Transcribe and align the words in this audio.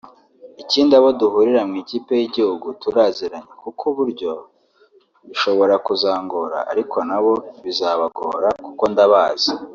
Ikindi 0.61 0.91
abo 0.99 1.09
duhurira 1.19 1.61
mu 1.69 1.75
Ikipe 1.83 2.11
y’Igihugu 2.19 2.67
turaziranye 2.81 3.51
kuko 3.63 3.85
buryo 3.97 4.31
bishobora 5.27 5.75
kuzangora 5.85 6.57
ariko 6.71 6.97
nabo 7.09 7.33
bizabagora 7.63 8.49
kuko 8.65 8.83
ndabazi 8.93 9.51